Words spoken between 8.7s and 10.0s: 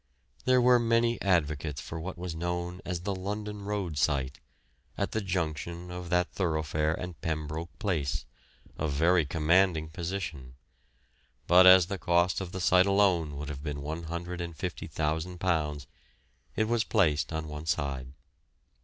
a very commanding